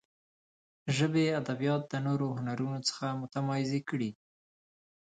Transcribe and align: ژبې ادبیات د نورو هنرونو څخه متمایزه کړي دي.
ژبې 0.97 1.25
ادبیات 1.41 1.83
د 1.87 1.93
نورو 2.07 2.27
هنرونو 2.37 2.79
څخه 2.89 3.05
متمایزه 3.21 3.79
کړي 3.89 4.09
دي. 4.15 4.19